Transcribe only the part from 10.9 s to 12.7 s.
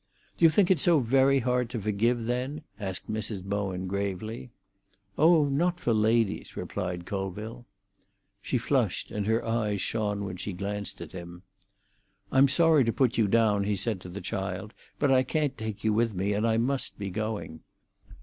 at him. "I'm